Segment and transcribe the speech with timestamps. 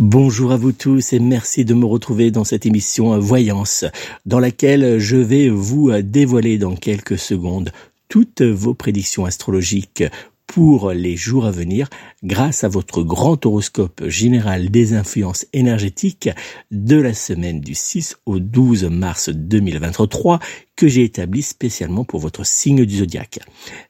[0.00, 3.84] Bonjour à vous tous et merci de me retrouver dans cette émission Voyance
[4.26, 7.70] dans laquelle je vais vous dévoiler dans quelques secondes
[8.08, 10.02] toutes vos prédictions astrologiques
[10.48, 11.88] pour les jours à venir
[12.24, 16.28] grâce à votre grand horoscope général des influences énergétiques
[16.72, 20.40] de la semaine du 6 au 12 mars 2023
[20.76, 23.40] que j'ai établi spécialement pour votre signe du zodiaque.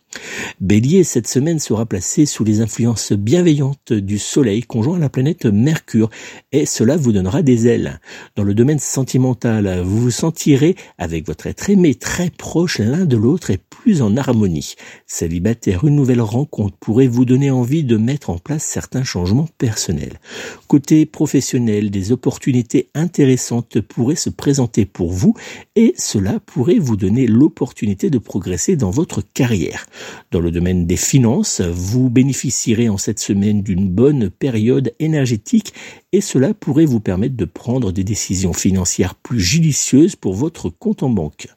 [0.60, 5.46] Bélier, cette semaine sera placé sous les influences bienveillantes du Soleil conjoint à la planète
[5.46, 6.10] Mercure
[6.52, 8.00] et cela vous donnera des ailes.
[8.36, 13.16] Dans le domaine sentimental, vous vous sentirez avec votre être aimé très proche l'un de
[13.16, 14.74] l'autre et plus en harmonie.
[15.06, 20.20] Célibataire, une nouvelle rencontre pourrait vous donner envie de mettre en place certains changements personnels.
[20.66, 25.34] Côté professionnel, des opportunités intéressantes pourraient se présenter pour vous
[25.76, 29.86] et cela pourrait vous donner l'opportunité de progresser dans votre carrière.
[30.30, 35.72] Dans le domaine des finances, vous bénéficierez en cette semaine d'une bonne période énergétique
[36.12, 41.02] et cela pourrait vous permettre de prendre des décisions financières plus judicieuses pour votre compte
[41.02, 41.48] en banque.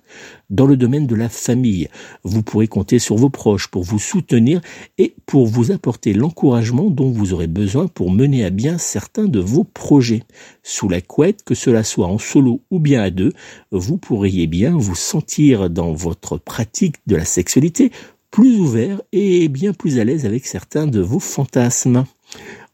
[0.49, 1.87] Dans le domaine de la famille,
[2.25, 4.59] vous pourrez compter sur vos proches pour vous soutenir
[4.97, 9.39] et pour vous apporter l'encouragement dont vous aurez besoin pour mener à bien certains de
[9.39, 10.23] vos projets.
[10.63, 13.31] Sous la couette, que cela soit en solo ou bien à deux,
[13.71, 17.91] vous pourriez bien vous sentir dans votre pratique de la sexualité
[18.31, 22.05] plus ouvert et bien plus à l'aise avec certains de vos fantasmes.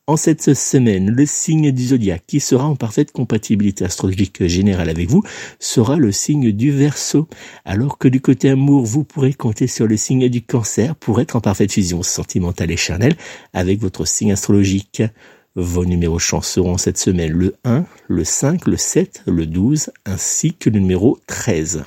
[0.09, 5.09] En cette semaine, le signe du zodiaque qui sera en parfaite compatibilité astrologique générale avec
[5.09, 5.21] vous
[5.59, 7.27] sera le signe du Verseau,
[7.65, 11.35] alors que du côté amour, vous pourrez compter sur le signe du Cancer pour être
[11.35, 13.17] en parfaite fusion sentimentale et charnelle
[13.51, 15.03] avec votre signe astrologique.
[15.55, 20.53] Vos numéros chance seront cette semaine le 1, le 5, le 7, le 12 ainsi
[20.53, 21.83] que le numéro 13.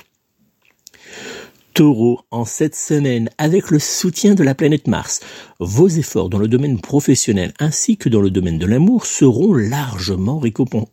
[1.73, 5.21] Taureau, en cette semaine, avec le soutien de la planète Mars,
[5.59, 10.41] vos efforts dans le domaine professionnel ainsi que dans le domaine de l'amour seront largement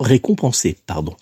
[0.00, 0.76] récompensés.
[0.86, 1.14] Pardon.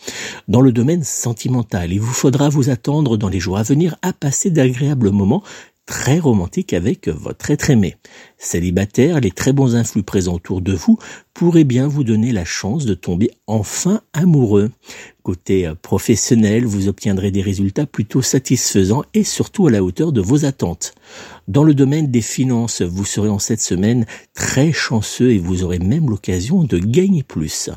[0.49, 4.12] Dans le domaine sentimental, il vous faudra vous attendre dans les jours à venir à
[4.12, 5.43] passer d'agréables moments
[5.87, 7.94] très romantique avec votre être aimé.
[8.38, 10.99] Célibataire, les très bons influx présents autour de vous
[11.33, 14.71] pourraient bien vous donner la chance de tomber enfin amoureux.
[15.23, 20.21] Côté euh, professionnel, vous obtiendrez des résultats plutôt satisfaisants et surtout à la hauteur de
[20.21, 20.94] vos attentes.
[21.47, 25.79] Dans le domaine des finances, vous serez en cette semaine très chanceux et vous aurez
[25.79, 27.71] même l'occasion de gagner plus.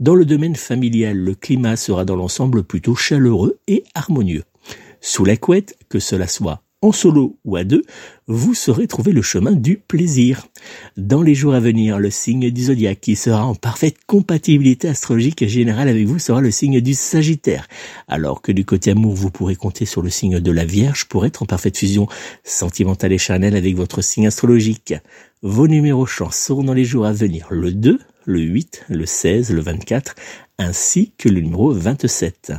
[0.00, 4.42] Dans le domaine familial, le climat sera dans l'ensemble plutôt chaleureux et harmonieux.
[5.00, 7.82] Sous la couette, que cela soit en solo ou à deux,
[8.26, 10.46] vous saurez trouver le chemin du plaisir.
[10.98, 15.46] Dans les jours à venir, le signe du zodiaque qui sera en parfaite compatibilité astrologique
[15.46, 17.68] générale avec vous sera le signe du Sagittaire,
[18.06, 21.24] alors que du côté amour, vous pourrez compter sur le signe de la Vierge pour
[21.24, 22.06] être en parfaite fusion
[22.44, 24.92] sentimentale et charnelle avec votre signe astrologique.
[25.40, 29.52] Vos numéros chance seront dans les jours à venir le 2, le 8, le 16,
[29.52, 30.14] le 24,
[30.58, 32.52] ainsi que le numéro 27.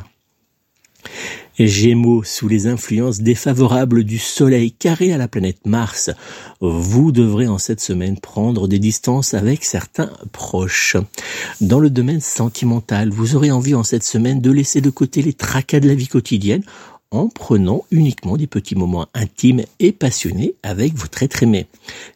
[1.57, 6.11] Gémeaux, sous les influences défavorables du Soleil carré à la planète Mars,
[6.59, 10.97] vous devrez en cette semaine prendre des distances avec certains proches.
[11.61, 15.33] Dans le domaine sentimental, vous aurez envie en cette semaine de laisser de côté les
[15.33, 16.63] tracas de la vie quotidienne
[17.15, 21.67] en prenant uniquement des petits moments intimes et passionnés avec votre être aimé.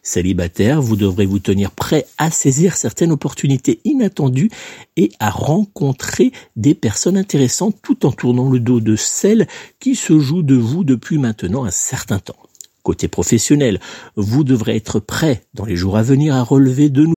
[0.02, 4.50] Célibataire, vous devrez vous tenir prêt à saisir certaines opportunités inattendues
[4.96, 9.48] et à rencontrer des personnes intéressantes tout en tournant le dos de celles
[9.78, 12.36] qui se jouent de vous depuis maintenant un certain temps.
[12.82, 13.80] Côté professionnel,
[14.16, 17.14] vous devrez être prêt dans les jours à venir à relever de nouveaux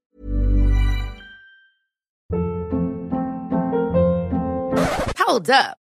[5.26, 5.83] Hold up.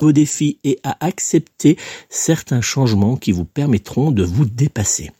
[0.00, 1.76] Vos défis et à accepter
[2.08, 5.10] certains changements qui vous permettront de vous dépasser.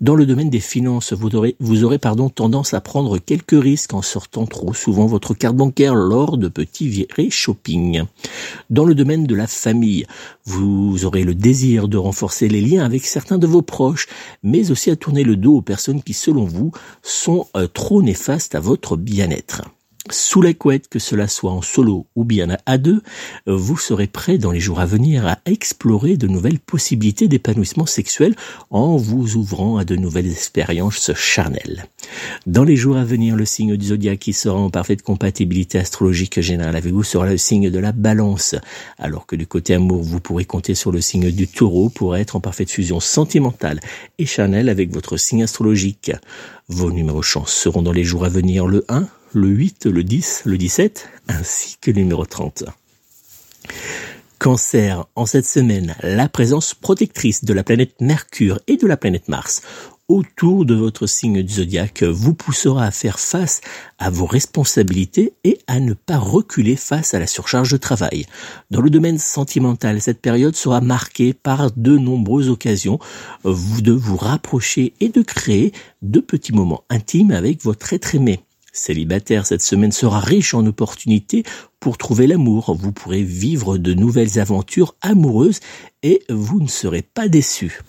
[0.00, 1.98] Dans le domaine des finances, vous aurez,
[2.34, 6.88] tendance à prendre quelques risques en sortant trop souvent votre carte bancaire lors de petits
[6.88, 8.02] virées shopping.
[8.70, 10.06] Dans le domaine de la famille,
[10.44, 14.08] vous aurez le désir de renforcer les liens avec certains de vos proches,
[14.42, 16.72] mais aussi à tourner le dos aux personnes qui, selon vous,
[17.02, 19.62] sont euh, trop néfastes à votre bien-être
[20.10, 23.02] sous la couette, que cela soit en solo ou bien à deux,
[23.46, 28.34] vous serez prêt dans les jours à venir à explorer de nouvelles possibilités d'épanouissement sexuel
[28.70, 31.86] en vous ouvrant à de nouvelles expériences charnelles.
[32.46, 36.40] Dans les jours à venir, le signe du zodiaque qui sera en parfaite compatibilité astrologique
[36.40, 38.56] générale avec vous sera le signe de la balance,
[38.98, 42.34] alors que du côté amour, vous pourrez compter sur le signe du taureau pour être
[42.34, 43.80] en parfaite fusion sentimentale
[44.18, 46.12] et charnelle avec votre signe astrologique.
[46.68, 50.42] Vos numéros chance seront dans les jours à venir le 1, le 8, le 10,
[50.44, 52.64] le 17, ainsi que le numéro 30.
[54.38, 59.28] Cancer, en cette semaine, la présence protectrice de la planète Mercure et de la planète
[59.28, 59.62] Mars
[60.08, 63.60] autour de votre signe du zodiaque vous poussera à faire face
[63.98, 68.26] à vos responsabilités et à ne pas reculer face à la surcharge de travail.
[68.70, 72.98] Dans le domaine sentimental, cette période sera marquée par de nombreuses occasions
[73.44, 75.72] de vous rapprocher et de créer
[76.02, 78.40] de petits moments intimes avec votre être aimé.
[78.74, 81.44] Célibataire, cette semaine sera riche en opportunités
[81.78, 82.74] pour trouver l'amour.
[82.74, 85.60] Vous pourrez vivre de nouvelles aventures amoureuses
[86.02, 87.82] et vous ne serez pas déçu.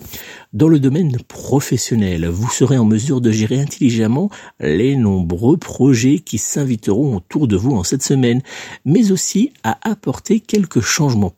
[0.52, 4.28] Dans le domaine professionnel, vous serez en mesure de gérer intelligemment
[4.60, 8.42] les nombreux projets qui s'inviteront autour de vous en cette semaine,
[8.84, 11.34] mais aussi à apporter quelques changements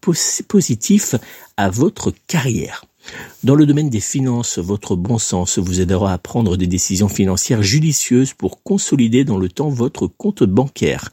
[0.49, 1.15] positifs
[1.57, 2.85] à votre carrière.
[3.45, 7.63] Dans le domaine des finances, votre bon sens vous aidera à prendre des décisions financières
[7.63, 11.11] judicieuses pour consolider dans le temps votre compte bancaire.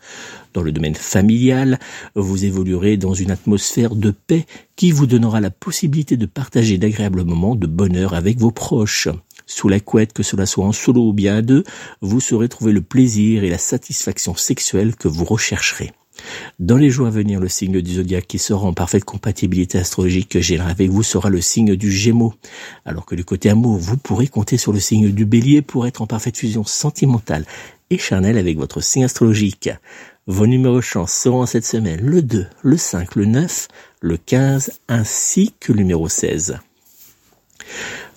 [0.53, 1.79] Dans le domaine familial,
[2.15, 4.45] vous évoluerez dans une atmosphère de paix
[4.75, 9.09] qui vous donnera la possibilité de partager d'agréables moments de bonheur avec vos proches.
[9.45, 11.63] Sous la couette, que cela soit en solo ou bien à deux,
[12.01, 15.91] vous saurez trouver le plaisir et la satisfaction sexuelle que vous rechercherez.
[16.59, 20.29] Dans les jours à venir, le signe du zodiaque qui sera en parfaite compatibilité astrologique
[20.29, 22.33] que j'ai avec vous sera le signe du Gémeaux.
[22.85, 26.01] Alors que du côté amour, vous pourrez compter sur le signe du Bélier pour être
[26.01, 27.45] en parfaite fusion sentimentale
[27.89, 29.69] et charnelle avec votre signe astrologique.
[30.25, 33.67] Vos numéros chance seront cette semaine le 2, le 5, le 9,
[34.01, 36.59] le 15 ainsi que le numéro 16.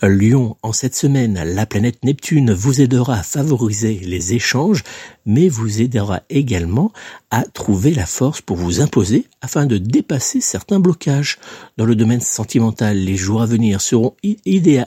[0.03, 4.83] Lion, en cette semaine, la planète Neptune vous aidera à favoriser les échanges,
[5.25, 6.93] mais vous aidera également
[7.31, 11.39] à trouver la force pour vous imposer afin de dépasser certains blocages.
[11.77, 14.85] Dans le domaine sentimental, les jours à venir seront idéaux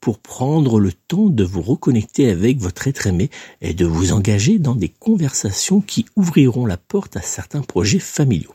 [0.00, 3.30] pour prendre le temps de vous reconnecter avec votre être aimé
[3.60, 8.54] et de vous engager dans des conversations qui ouvriront la porte à certains projets familiaux.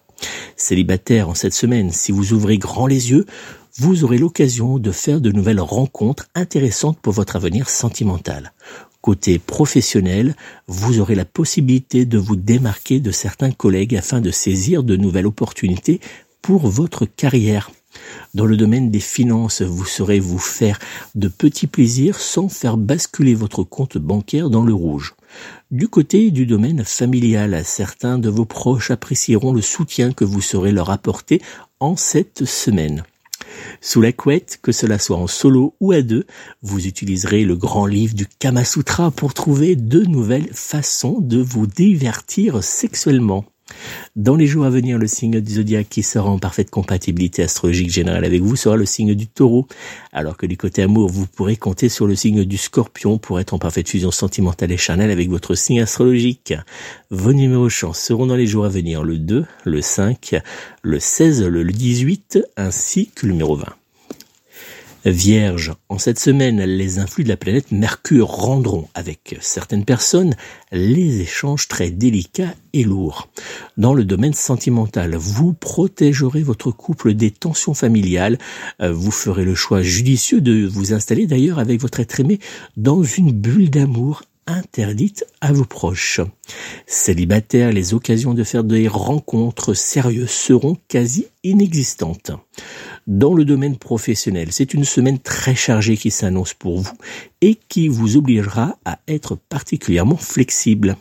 [0.55, 3.25] Célibataire en cette semaine, si vous ouvrez grand les yeux,
[3.79, 8.51] vous aurez l'occasion de faire de nouvelles rencontres intéressantes pour votre avenir sentimental.
[9.01, 10.36] Côté professionnel,
[10.67, 15.27] vous aurez la possibilité de vous démarquer de certains collègues afin de saisir de nouvelles
[15.27, 16.01] opportunités
[16.41, 17.71] pour votre carrière.
[18.33, 20.77] Dans le domaine des finances, vous saurez vous faire
[21.15, 25.15] de petits plaisirs sans faire basculer votre compte bancaire dans le rouge.
[25.71, 30.74] Du côté du domaine familial, certains de vos proches apprécieront le soutien que vous saurez
[30.74, 31.41] leur apporter
[31.79, 33.05] en cette semaine.
[33.81, 36.25] Sous la couette, que cela soit en solo ou à deux,
[36.62, 41.67] vous utiliserez le grand livre du Kama Sutra pour trouver de nouvelles façons de vous
[41.67, 43.46] divertir sexuellement.
[44.15, 47.89] Dans les jours à venir, le signe du zodiaque qui sera en parfaite compatibilité astrologique
[47.89, 49.67] générale avec vous sera le signe du taureau,
[50.11, 53.53] alors que du côté amour, vous pourrez compter sur le signe du scorpion pour être
[53.53, 56.53] en parfaite fusion sentimentale et charnelle avec votre signe astrologique.
[57.09, 60.35] Vos numéros chance seront dans les jours à venir le 2, le 5,
[60.81, 63.78] le 16, le 18 ainsi que le numéro 20.
[65.05, 70.35] Vierge, en cette semaine, les influx de la planète Mercure rendront avec certaines personnes
[70.73, 73.29] les échanges très délicats et lourds.
[73.77, 78.37] Dans le domaine sentimental, vous protégerez votre couple des tensions familiales,
[78.81, 82.39] euh, vous ferez le choix judicieux de vous installer d'ailleurs avec votre être aimé
[82.75, 86.21] dans une bulle d'amour interdite à vos proches.
[86.87, 92.31] Célibataires, les occasions de faire des rencontres sérieuses seront quasi inexistantes.
[93.09, 96.93] Dans le domaine professionnel, c'est une semaine très chargée qui s'annonce pour vous
[97.41, 100.95] et qui vous obligera à être particulièrement flexible.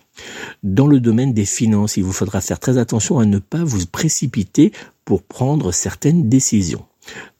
[0.62, 3.84] Dans le domaine des finances, il vous faudra faire très attention à ne pas vous
[3.84, 4.72] précipiter
[5.04, 6.86] pour prendre certaines décisions.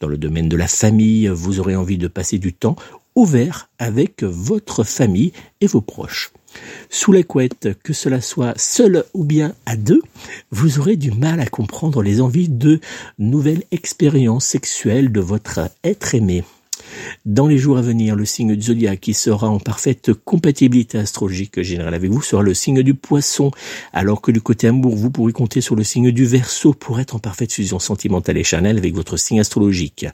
[0.01, 2.77] Dans le domaine de la famille, vous aurez envie de passer du temps
[3.15, 5.33] ouvert avec votre famille
[5.63, 6.31] et vos proches.
[6.91, 10.03] Sous la couette, que cela soit seul ou bien à deux,
[10.51, 12.81] vous aurez du mal à comprendre les envies de
[13.19, 16.45] nouvelles expériences sexuelles de votre être aimé.
[17.27, 21.95] Dans les jours à venir, le signe zodiaque qui sera en parfaite compatibilité astrologique générale
[21.95, 23.51] avec vous sera le signe du poisson,
[23.93, 27.17] alors que du côté amour, vous pourrez compter sur le signe du verso pour être
[27.17, 30.07] en parfaite fusion sentimentale et charnelle avec votre signe astrologique.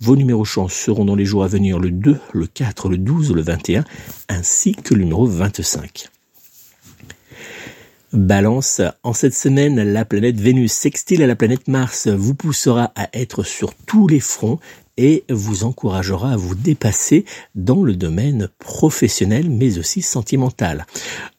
[0.00, 3.32] Vos numéros chance seront dans les jours à venir le 2, le 4, le 12,
[3.32, 3.84] le 21,
[4.28, 6.08] ainsi que le numéro 25.
[8.12, 13.08] Balance, en cette semaine, la planète Vénus sextile à la planète Mars vous poussera à
[13.12, 14.60] être sur tous les fronts
[14.98, 17.24] et vous encouragera à vous dépasser
[17.54, 20.86] dans le domaine professionnel mais aussi sentimental.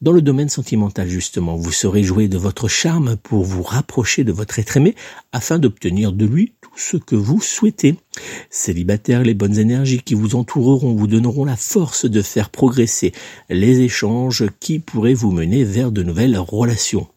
[0.02, 4.32] Dans le domaine sentimental justement, vous saurez jouer de votre charme pour vous rapprocher de
[4.32, 4.96] votre être aimé
[5.32, 7.96] afin d'obtenir de lui tout ce que vous souhaitez.
[8.50, 13.12] Célibataire, les bonnes énergies qui vous entoureront vous donneront la force de faire progresser
[13.50, 17.08] les échanges qui pourraient vous mener vers de nouvelles relations.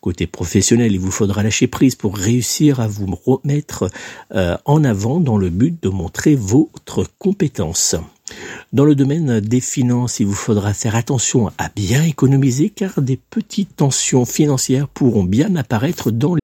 [0.00, 3.88] Côté professionnel, il vous faudra lâcher prise pour réussir à vous remettre
[4.34, 7.96] euh, en avant dans le but de montrer votre compétence.
[8.72, 13.16] Dans le domaine des finances, il vous faudra faire attention à bien économiser car des
[13.16, 16.43] petites tensions financières pourront bien apparaître dans les...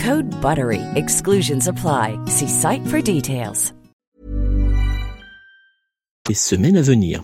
[0.03, 0.81] Code BUTTERY.
[0.95, 2.17] Exclusions apply.
[2.25, 3.71] See site for details.
[6.27, 7.23] Les semaines à venir.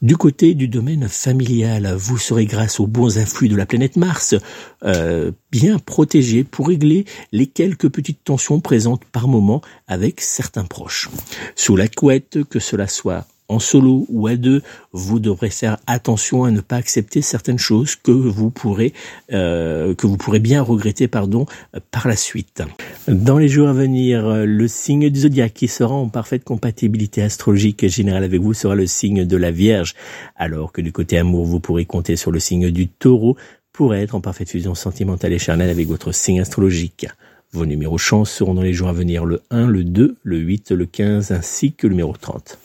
[0.00, 4.34] Du côté du domaine familial, vous serez grâce aux bons influx de la planète Mars
[4.82, 11.10] euh, bien protégé pour régler les quelques petites tensions présentes par moment avec certains proches.
[11.54, 16.44] Sous la couette, que cela soit en solo ou à deux, vous devrez faire attention
[16.44, 18.92] à ne pas accepter certaines choses que vous pourrez
[19.32, 21.46] euh, que vous pourrez bien regretter pardon
[21.90, 22.62] par la suite.
[23.08, 27.86] Dans les jours à venir, le signe du zodiaque qui sera en parfaite compatibilité astrologique
[27.88, 29.94] générale avec vous sera le signe de la Vierge,
[30.36, 33.36] alors que du côté amour, vous pourrez compter sur le signe du Taureau
[33.72, 37.06] pour être en parfaite fusion sentimentale et charnelle avec votre signe astrologique.
[37.52, 40.70] Vos numéros chance seront dans les jours à venir le 1, le 2, le 8,
[40.70, 42.58] le 15 ainsi que le numéro 30.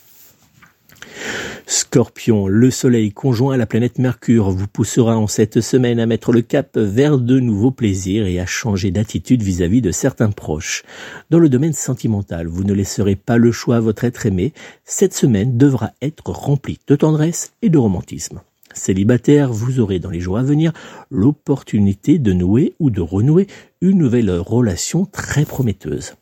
[1.66, 6.32] Scorpion, le soleil conjoint à la planète Mercure vous poussera en cette semaine à mettre
[6.32, 10.84] le cap vers de nouveaux plaisirs et à changer d'attitude vis-à-vis de certains proches.
[11.30, 14.54] Dans le domaine sentimental, vous ne laisserez pas le choix à votre être aimé.
[14.86, 18.42] Cette semaine devra être remplie de tendresse et de romantisme.
[18.74, 20.72] Célibataire, vous aurez dans les jours à venir
[21.10, 23.48] l'opportunité de nouer ou de renouer
[23.82, 26.14] une nouvelle relation très prometteuse.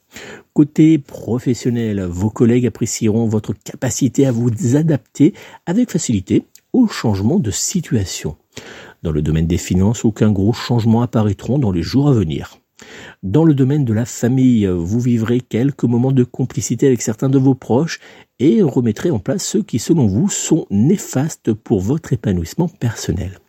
[0.56, 5.34] Côté professionnel, vos collègues apprécieront votre capacité à vous adapter
[5.66, 8.38] avec facilité aux changements de situation.
[9.04, 12.58] Dans le domaine des finances, aucun gros changement apparaîtront dans les jours à venir.
[13.22, 17.38] Dans le domaine de la famille, vous vivrez quelques moments de complicité avec certains de
[17.38, 18.00] vos proches
[18.40, 23.40] et remettrez en place ceux qui, selon vous, sont néfastes pour votre épanouissement personnel.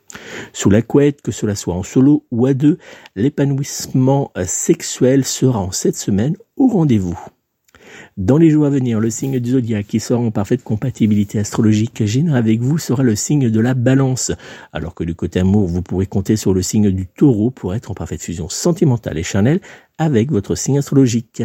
[0.53, 2.79] Sous la couette, que cela soit en solo ou à deux,
[3.15, 7.19] l'épanouissement sexuel sera en cette semaine au rendez-vous.
[8.17, 12.05] Dans les jours à venir, le signe du zodiaque qui sera en parfaite compatibilité astrologique
[12.05, 14.33] générale avec vous sera le signe de la balance,
[14.73, 17.91] alors que du côté amour, vous pourrez compter sur le signe du taureau pour être
[17.91, 19.61] en parfaite fusion sentimentale et charnelle
[19.99, 21.43] avec votre signe astrologique.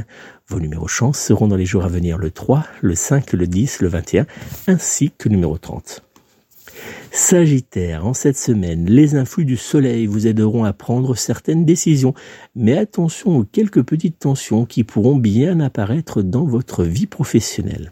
[0.48, 3.82] Vos numéros chance seront dans les jours à venir le 3, le 5, le 10,
[3.82, 4.26] le 21,
[4.68, 6.11] ainsi que le numéro 30.
[7.13, 12.13] Sagittaire, en cette semaine, les influx du soleil vous aideront à prendre certaines décisions,
[12.56, 17.91] mais attention aux quelques petites tensions qui pourront bien apparaître dans votre vie professionnelle.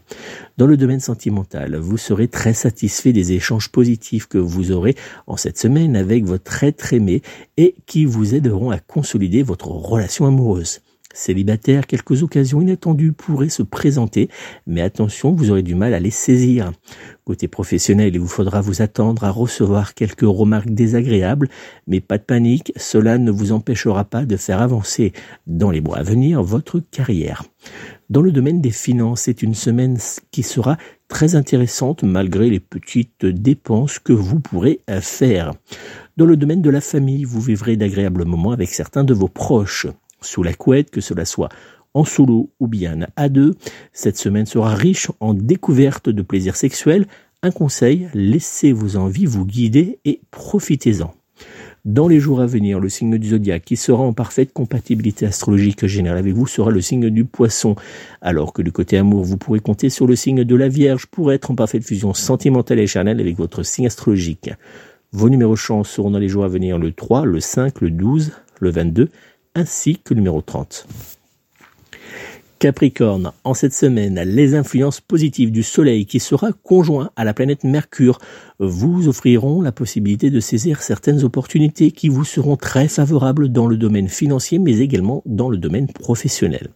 [0.56, 5.36] Dans le domaine sentimental, vous serez très satisfait des échanges positifs que vous aurez en
[5.36, 7.20] cette semaine avec votre être aimé
[7.58, 10.80] et qui vous aideront à consolider votre relation amoureuse.
[11.12, 14.28] Célibataire, quelques occasions inattendues pourraient se présenter,
[14.68, 16.70] mais attention, vous aurez du mal à les saisir.
[17.24, 21.48] Côté professionnel, il vous faudra vous attendre à recevoir quelques remarques désagréables,
[21.88, 25.12] mais pas de panique, cela ne vous empêchera pas de faire avancer
[25.48, 27.42] dans les mois à venir votre carrière.
[28.08, 29.98] Dans le domaine des finances, c'est une semaine
[30.30, 35.54] qui sera très intéressante malgré les petites dépenses que vous pourrez faire.
[36.16, 39.88] Dans le domaine de la famille, vous vivrez d'agréables moments avec certains de vos proches
[40.20, 41.48] sous la couette, que cela soit
[41.94, 43.54] en solo ou bien à deux.
[43.92, 47.06] Cette semaine sera riche en découvertes de plaisirs sexuels.
[47.42, 51.14] Un conseil, laissez vos envies vous guider et profitez-en.
[51.86, 55.86] Dans les jours à venir, le signe du zodiaque qui sera en parfaite compatibilité astrologique
[55.86, 57.74] générale avec vous sera le signe du poisson,
[58.20, 61.32] alors que du côté amour, vous pourrez compter sur le signe de la Vierge pour
[61.32, 64.50] être en parfaite fusion sentimentale et charnelle avec votre signe astrologique.
[65.12, 68.32] Vos numéros chance seront dans les jours à venir le 3, le 5, le 12,
[68.60, 69.08] le 22
[69.54, 70.86] ainsi que le numéro 30.
[72.60, 77.64] Capricorne, en cette semaine, les influences positives du Soleil qui sera conjoint à la planète
[77.64, 78.18] Mercure
[78.58, 83.78] vous offriront la possibilité de saisir certaines opportunités qui vous seront très favorables dans le
[83.78, 86.68] domaine financier mais également dans le domaine professionnel.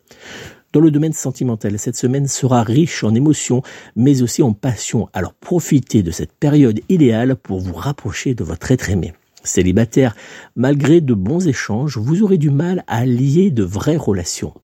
[0.72, 3.60] Dans le domaine sentimental, cette semaine sera riche en émotions
[3.94, 8.72] mais aussi en passion, alors profitez de cette période idéale pour vous rapprocher de votre
[8.72, 9.12] être aimé.
[9.44, 10.16] Célibataire,
[10.56, 14.54] malgré de bons échanges, vous aurez du mal à lier de vraies relations.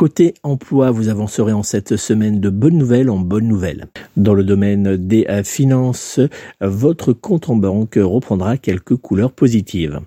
[0.00, 3.88] Côté emploi, vous avancerez en cette semaine de bonnes nouvelles en bonnes nouvelles.
[4.16, 6.20] Dans le domaine des euh, finances,
[6.62, 10.00] votre compte en banque reprendra quelques couleurs positives.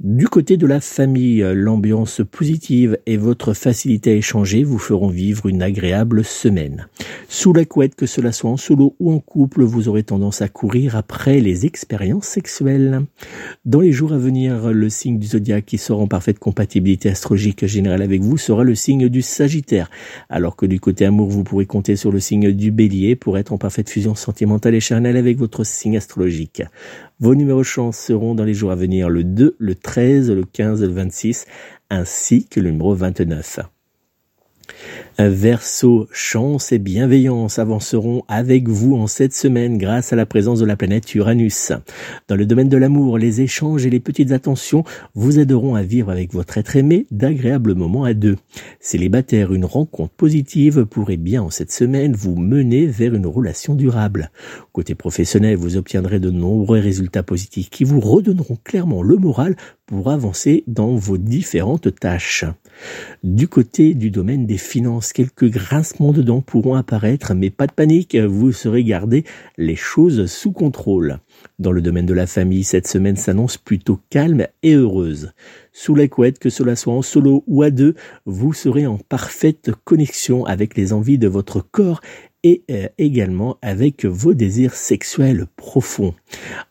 [0.00, 5.46] Du côté de la famille, l'ambiance positive et votre facilité à échanger vous feront vivre
[5.46, 6.88] une agréable semaine.
[7.28, 10.48] Sous la couette, que cela soit en solo ou en couple, vous aurez tendance à
[10.48, 13.02] courir après les expériences sexuelles.
[13.64, 17.66] Dans les jours à venir, le signe du zodiaque qui sera en parfaite compatibilité astrologique
[17.66, 19.90] générale avec vous sera le signe du Sagittaire,
[20.28, 23.52] alors que du côté amour, vous pourrez compter sur le signe du Bélier pour être
[23.52, 26.62] en parfaite fusion sentimentale et charnelle avec votre signe astrologique.
[27.20, 30.82] Vos numéros chance seront dans les jours à venir le 2, le 13, le 15
[30.82, 31.46] le 26,
[31.90, 33.60] ainsi que le numéro 29.
[35.28, 40.64] Verseau, chance et bienveillance avanceront avec vous en cette semaine grâce à la présence de
[40.64, 41.72] la planète Uranus.
[42.28, 46.10] Dans le domaine de l'amour, les échanges et les petites attentions vous aideront à vivre
[46.10, 48.36] avec votre être aimé d'agréables moments à deux.
[48.80, 54.30] Célibataire, une rencontre positive pourrait bien en cette semaine vous mener vers une relation durable.
[54.72, 59.56] Côté professionnel, vous obtiendrez de nombreux résultats positifs qui vous redonneront clairement le moral
[59.86, 62.44] pour avancer dans vos différentes tâches.
[63.24, 67.72] Du côté du domaine des finances, quelques grincements de dents pourront apparaître, mais pas de
[67.72, 69.24] panique, vous serez gardé
[69.58, 71.18] les choses sous contrôle.
[71.58, 75.32] Dans le domaine de la famille, cette semaine s'annonce plutôt calme et heureuse.
[75.82, 77.94] Sous la couette, que cela soit en solo ou à deux,
[78.26, 82.02] vous serez en parfaite connexion avec les envies de votre corps
[82.42, 86.14] et euh, également avec vos désirs sexuels profonds.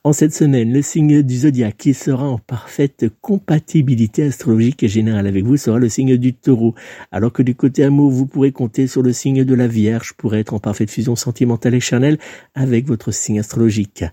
[0.04, 5.28] En cette semaine, le signe du zodiaque qui sera en parfaite compatibilité astrologique et générale
[5.28, 6.74] avec vous sera le signe du taureau,
[7.12, 10.36] alors que du côté amour, vous pourrez compter sur le signe de la Vierge pour
[10.36, 12.17] être en parfaite fusion sentimentale et charnelle
[12.56, 14.04] avec votre signe astrologique.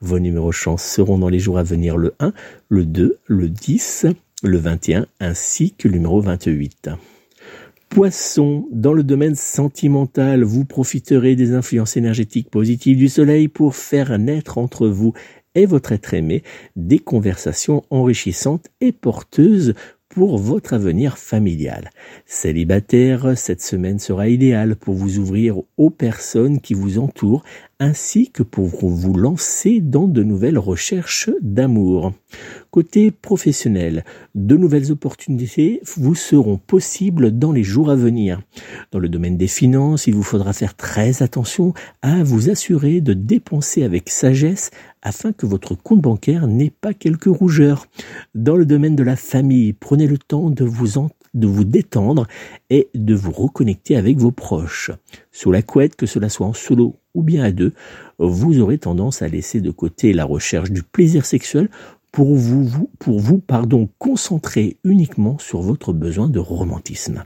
[0.00, 2.32] Vos numéros chance seront dans les jours à venir le 1,
[2.68, 4.06] le 2, le 10,
[4.42, 6.90] le 21 ainsi que le numéro 28.
[7.88, 14.18] Poisson, dans le domaine sentimental, vous profiterez des influences énergétiques positives du soleil pour faire
[14.18, 15.14] naître entre vous
[15.54, 16.42] et votre être aimé
[16.74, 19.74] des conversations enrichissantes et porteuses
[20.08, 21.90] pour votre avenir familial.
[22.26, 27.44] Célibataire, cette semaine sera idéale pour vous ouvrir aux personnes qui vous entourent
[27.78, 32.12] ainsi que pour vous lancer dans de nouvelles recherches d'amour.
[32.70, 38.40] Côté professionnel, de nouvelles opportunités vous seront possibles dans les jours à venir.
[38.92, 43.12] Dans le domaine des finances, il vous faudra faire très attention à vous assurer de
[43.12, 44.70] dépenser avec sagesse
[45.02, 47.86] afin que votre compte bancaire n'ait pas quelques rougeurs.
[48.34, 50.98] Dans le domaine de la famille, prenez le temps de vous
[51.34, 52.26] de vous détendre
[52.70, 54.90] et de vous reconnecter avec vos proches.
[55.32, 57.72] Sous la couette, que cela soit en solo ou bien à deux,
[58.18, 61.68] vous aurez tendance à laisser de côté la recherche du plaisir sexuel
[62.12, 67.24] pour vous, pour vous pardon, concentrer uniquement sur votre besoin de romantisme.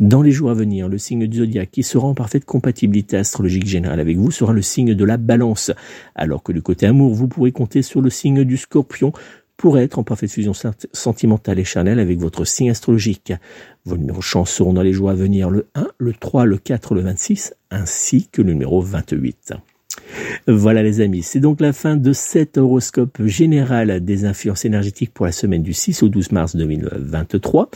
[0.00, 3.66] Dans les jours à venir, le signe du zodiaque qui sera en parfaite compatibilité astrologique
[3.66, 5.70] générale avec vous sera le signe de la balance,
[6.14, 9.12] alors que du côté amour, vous pourrez compter sur le signe du scorpion
[9.56, 10.52] pour être en parfaite fusion
[10.92, 13.32] sentimentale et charnelle avec votre signe astrologique.
[13.84, 17.02] Vos numéros chance dans les jours à venir le 1, le 3, le 4, le
[17.02, 19.54] 26, ainsi que le numéro 28.
[20.46, 25.26] Voilà les amis, c'est donc la fin de cet horoscope général des influences énergétiques pour
[25.26, 27.70] la semaine du 6 au 12 mars 2023.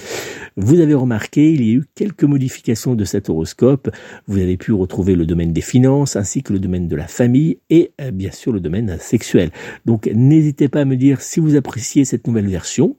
[0.56, 3.90] Vous avez remarqué, il y a eu quelques modifications de cet horoscope.
[4.26, 7.58] Vous avez pu retrouver le domaine des finances ainsi que le domaine de la famille
[7.70, 9.50] et euh, bien sûr le domaine sexuel.
[9.86, 12.96] Donc n'hésitez pas à me dire si vous appréciez cette nouvelle version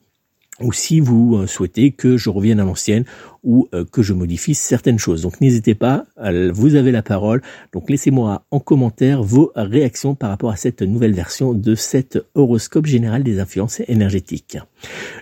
[0.62, 3.06] ou si vous euh, souhaitez que je revienne à l'ancienne
[3.44, 5.22] ou euh, que je modifie certaines choses.
[5.22, 6.06] Donc n'hésitez pas,
[6.52, 7.42] vous avez la parole.
[7.74, 12.86] Donc laissez-moi en commentaire vos réactions par rapport à cette nouvelle version de cet horoscope
[12.86, 14.58] général des influences énergétiques.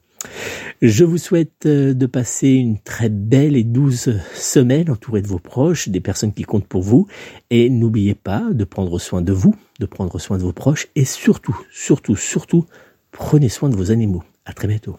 [0.81, 5.39] Je vous souhaite euh, de passer une très belle et douce semaine entourée de vos
[5.39, 7.07] proches, des personnes qui comptent pour vous.
[7.51, 11.05] Et n'oubliez pas de prendre soin de vous, de prendre soin de vos proches et
[11.05, 12.65] surtout, surtout, surtout,
[13.11, 14.23] prenez soin de vos animaux.
[14.45, 14.97] À très bientôt.